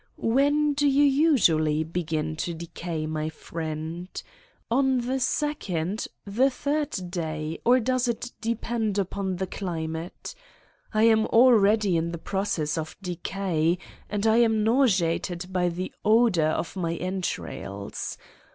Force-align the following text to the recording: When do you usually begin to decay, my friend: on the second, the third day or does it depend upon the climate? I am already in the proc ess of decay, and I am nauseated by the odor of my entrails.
When 0.17 0.73
do 0.73 0.87
you 0.87 1.03
usually 1.03 1.83
begin 1.83 2.35
to 2.37 2.55
decay, 2.55 3.05
my 3.05 3.29
friend: 3.29 4.09
on 4.71 5.01
the 5.01 5.19
second, 5.19 6.07
the 6.25 6.49
third 6.49 7.11
day 7.11 7.59
or 7.63 7.79
does 7.79 8.07
it 8.07 8.31
depend 8.41 8.97
upon 8.97 9.35
the 9.35 9.45
climate? 9.45 10.33
I 10.91 11.03
am 11.03 11.27
already 11.27 11.97
in 11.97 12.11
the 12.13 12.17
proc 12.17 12.57
ess 12.57 12.79
of 12.79 12.97
decay, 13.03 13.77
and 14.09 14.25
I 14.25 14.37
am 14.37 14.63
nauseated 14.63 15.53
by 15.53 15.69
the 15.69 15.93
odor 16.03 16.47
of 16.49 16.75
my 16.75 16.95
entrails. 16.95 18.17